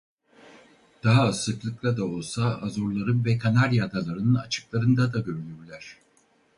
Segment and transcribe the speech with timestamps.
[1.03, 5.97] Daha az sıklıkla da olsa Azorların ve Kanarya Adaları'nın açıklarında da görülürler.